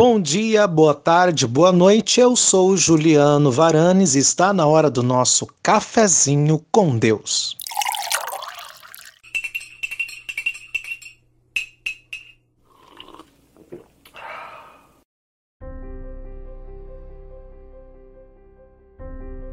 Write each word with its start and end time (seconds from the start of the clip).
Bom 0.00 0.20
dia, 0.20 0.64
boa 0.68 0.94
tarde, 0.94 1.44
boa 1.44 1.72
noite. 1.72 2.20
Eu 2.20 2.36
sou 2.36 2.76
Juliano 2.76 3.50
Varanes 3.50 4.14
e 4.14 4.20
está 4.20 4.52
na 4.52 4.64
hora 4.64 4.88
do 4.88 5.02
nosso 5.02 5.44
cafezinho 5.60 6.64
com 6.70 6.96
Deus. 6.96 7.56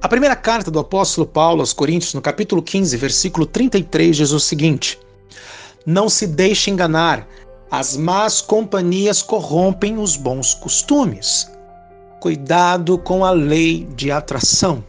A 0.00 0.08
primeira 0.08 0.34
carta 0.34 0.72
do 0.72 0.80
apóstolo 0.80 1.24
Paulo 1.24 1.60
aos 1.60 1.72
Coríntios, 1.72 2.14
no 2.14 2.20
capítulo 2.20 2.60
15, 2.60 2.96
versículo 2.96 3.46
33, 3.46 4.16
diz 4.16 4.32
o 4.32 4.40
seguinte: 4.40 4.98
Não 5.86 6.08
se 6.08 6.26
deixe 6.26 6.68
enganar 6.68 7.28
as 7.72 7.96
más 7.96 8.42
companhias 8.42 9.22
corrompem 9.22 9.96
os 9.96 10.14
bons 10.14 10.52
costumes. 10.52 11.50
Cuidado 12.20 12.98
com 12.98 13.24
a 13.24 13.30
lei 13.30 13.88
de 13.96 14.10
atração. 14.10 14.84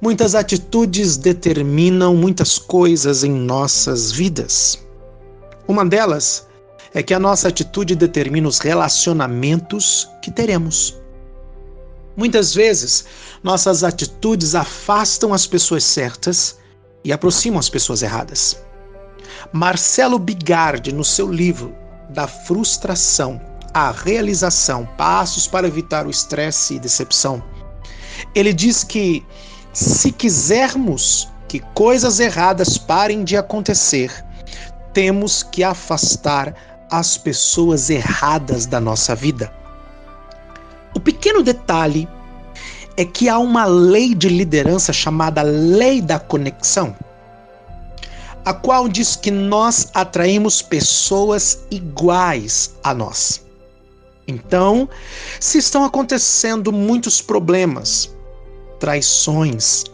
Muitas 0.00 0.36
atitudes 0.36 1.16
determinam 1.16 2.14
muitas 2.14 2.58
coisas 2.58 3.24
em 3.24 3.32
nossas 3.32 4.12
vidas. 4.12 4.86
Uma 5.66 5.84
delas 5.84 6.46
é 6.94 7.02
que 7.02 7.12
a 7.12 7.18
nossa 7.18 7.48
atitude 7.48 7.96
determina 7.96 8.46
os 8.46 8.60
relacionamentos 8.60 10.08
que 10.22 10.30
teremos. 10.30 10.96
Muitas 12.16 12.54
vezes, 12.54 13.04
nossas 13.42 13.82
atitudes 13.82 14.54
afastam 14.54 15.34
as 15.34 15.44
pessoas 15.44 15.82
certas 15.82 16.56
e 17.02 17.12
aproximam 17.12 17.58
as 17.58 17.68
pessoas 17.68 18.00
erradas. 18.00 18.62
Marcelo 19.52 20.18
Bigardi, 20.18 20.92
no 20.92 21.04
seu 21.04 21.30
livro 21.30 21.74
Da 22.10 22.26
Frustração 22.26 23.40
à 23.72 23.90
Realização 23.90 24.88
Passos 24.96 25.46
para 25.46 25.66
Evitar 25.66 26.06
o 26.06 26.10
Estresse 26.10 26.74
e 26.74 26.78
Decepção, 26.78 27.42
ele 28.34 28.52
diz 28.52 28.84
que 28.84 29.24
se 29.72 30.12
quisermos 30.12 31.28
que 31.48 31.60
coisas 31.74 32.20
erradas 32.20 32.78
parem 32.78 33.24
de 33.24 33.36
acontecer, 33.36 34.12
temos 34.92 35.42
que 35.42 35.64
afastar 35.64 36.54
as 36.90 37.18
pessoas 37.18 37.90
erradas 37.90 38.66
da 38.66 38.80
nossa 38.80 39.14
vida. 39.14 39.52
O 40.94 41.00
pequeno 41.00 41.42
detalhe 41.42 42.08
é 42.96 43.04
que 43.04 43.28
há 43.28 43.38
uma 43.38 43.64
lei 43.64 44.14
de 44.14 44.28
liderança 44.28 44.92
chamada 44.92 45.42
Lei 45.42 46.00
da 46.00 46.20
Conexão 46.20 46.94
a 48.44 48.52
qual 48.52 48.88
diz 48.88 49.16
que 49.16 49.30
nós 49.30 49.88
atraímos 49.94 50.60
pessoas 50.60 51.64
iguais 51.70 52.74
a 52.82 52.92
nós. 52.92 53.44
Então, 54.26 54.88
se 55.40 55.58
estão 55.58 55.84
acontecendo 55.84 56.72
muitos 56.72 57.20
problemas, 57.20 58.14
traições, 58.78 59.84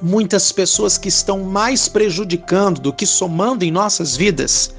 muitas 0.00 0.52
pessoas 0.52 0.96
que 0.98 1.08
estão 1.08 1.40
mais 1.40 1.88
prejudicando 1.88 2.80
do 2.80 2.92
que 2.92 3.06
somando 3.06 3.64
em 3.64 3.70
nossas 3.70 4.16
vidas, 4.16 4.74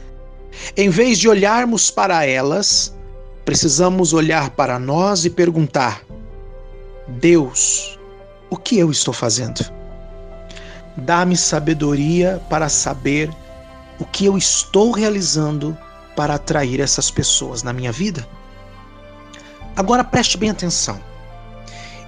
em 0.76 0.90
vez 0.90 1.18
de 1.18 1.28
olharmos 1.28 1.92
para 1.92 2.26
elas, 2.26 2.94
precisamos 3.46 4.14
olhar 4.14 4.50
para 4.52 4.78
nós 4.78 5.26
e 5.26 5.30
perguntar: 5.30 6.04
Deus, 7.08 7.98
o 8.50 8.58
que 8.58 8.78
eu 8.78 8.92
estou 8.92 9.14
fazendo? 9.14 9.62
Dá-me 11.00 11.38
sabedoria 11.38 12.42
para 12.50 12.70
saber 12.70 13.30
o 14.00 14.06
que 14.06 14.26
eu 14.26 14.38
estou 14.38 14.92
realizando 14.92 15.78
para 16.16 16.36
atrair 16.36 16.80
essas 16.80 17.10
pessoas 17.10 17.64
na 17.64 17.74
minha 17.74 17.92
vida. 17.92 18.28
Agora 19.76 20.04
preste 20.04 20.38
bem 20.38 20.50
atenção. 20.50 21.00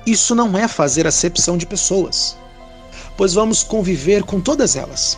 Isso 0.06 0.34
não 0.34 0.58
é 0.58 0.68
fazer 0.68 1.06
acepção 1.06 1.58
de 1.58 1.66
pessoas, 1.66 2.36
pois 3.16 3.34
vamos 3.34 3.64
conviver 3.64 4.24
com 4.24 4.42
todas 4.42 4.76
elas. 4.76 5.18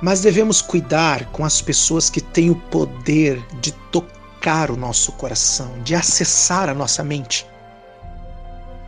Mas 0.00 0.20
devemos 0.20 0.62
cuidar 0.62 1.26
com 1.26 1.44
as 1.44 1.60
pessoas 1.60 2.08
que 2.08 2.20
têm 2.20 2.50
o 2.50 2.56
poder 2.56 3.44
de 3.60 3.70
tocar 3.92 4.70
o 4.70 4.76
nosso 4.76 5.12
coração, 5.12 5.70
de 5.84 5.94
acessar 5.94 6.68
a 6.68 6.74
nossa 6.74 7.04
mente. 7.04 7.46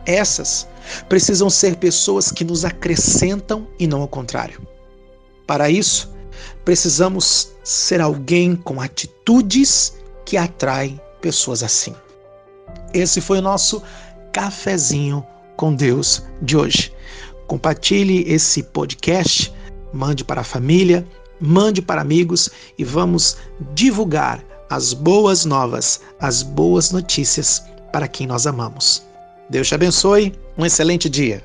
Essas 0.05 0.67
precisam 1.07 1.49
ser 1.49 1.75
pessoas 1.77 2.31
que 2.31 2.43
nos 2.43 2.65
acrescentam 2.65 3.67
e 3.79 3.87
não 3.87 4.01
ao 4.01 4.07
contrário. 4.07 4.61
Para 5.45 5.69
isso, 5.69 6.11
precisamos 6.63 7.51
ser 7.63 8.01
alguém 8.01 8.55
com 8.55 8.81
atitudes 8.81 9.95
que 10.25 10.37
atraem 10.37 10.99
pessoas 11.21 11.63
assim. 11.63 11.93
Esse 12.93 13.21
foi 13.21 13.39
o 13.39 13.41
nosso 13.41 13.81
cafezinho 14.31 15.25
com 15.55 15.73
Deus 15.73 16.23
de 16.41 16.57
hoje. 16.57 16.93
Compartilhe 17.47 18.23
esse 18.27 18.63
podcast, 18.63 19.53
mande 19.91 20.23
para 20.23 20.41
a 20.41 20.45
família, 20.45 21.05
mande 21.39 21.81
para 21.81 22.01
amigos 22.01 22.49
e 22.77 22.83
vamos 22.83 23.37
divulgar 23.73 24.43
as 24.69 24.93
boas 24.93 25.45
novas, 25.45 26.01
as 26.19 26.41
boas 26.41 26.91
notícias 26.91 27.63
para 27.91 28.07
quem 28.07 28.25
nós 28.25 28.47
amamos. 28.47 29.03
Deus 29.49 29.67
te 29.67 29.75
abençoe. 29.75 30.33
Um 30.57 30.65
excelente 30.65 31.09
dia. 31.09 31.43